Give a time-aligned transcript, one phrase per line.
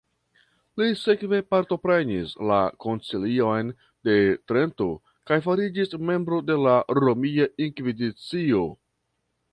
[0.81, 3.69] Li sekve partoprenis la koncilion
[4.09, 4.15] de
[4.53, 4.89] Trento
[5.33, 8.67] kaj fariĝis membro de la Romia Inkvizicio.